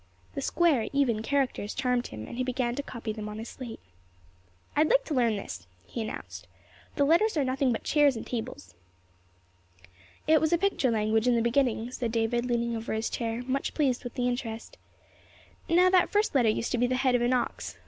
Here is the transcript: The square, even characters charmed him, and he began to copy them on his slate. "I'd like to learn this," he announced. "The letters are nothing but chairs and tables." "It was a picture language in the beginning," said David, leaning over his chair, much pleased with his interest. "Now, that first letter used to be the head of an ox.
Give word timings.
The 0.33 0.41
square, 0.41 0.87
even 0.93 1.21
characters 1.21 1.75
charmed 1.75 2.07
him, 2.07 2.25
and 2.27 2.37
he 2.39 2.43
began 2.43 2.73
to 2.73 2.81
copy 2.81 3.13
them 3.13 3.29
on 3.29 3.37
his 3.37 3.49
slate. 3.49 3.79
"I'd 4.75 4.89
like 4.89 5.05
to 5.05 5.13
learn 5.13 5.35
this," 5.35 5.67
he 5.85 6.01
announced. 6.01 6.47
"The 6.95 7.03
letters 7.05 7.37
are 7.37 7.43
nothing 7.43 7.71
but 7.71 7.83
chairs 7.83 8.15
and 8.15 8.25
tables." 8.25 8.73
"It 10.25 10.41
was 10.41 10.51
a 10.51 10.57
picture 10.57 10.89
language 10.89 11.27
in 11.27 11.35
the 11.35 11.41
beginning," 11.43 11.91
said 11.91 12.11
David, 12.11 12.47
leaning 12.47 12.75
over 12.75 12.93
his 12.93 13.11
chair, 13.11 13.43
much 13.45 13.75
pleased 13.75 14.03
with 14.03 14.15
his 14.17 14.25
interest. 14.27 14.75
"Now, 15.69 15.91
that 15.91 16.09
first 16.09 16.33
letter 16.33 16.49
used 16.49 16.71
to 16.71 16.79
be 16.79 16.87
the 16.87 16.95
head 16.95 17.13
of 17.13 17.21
an 17.21 17.33
ox. 17.33 17.77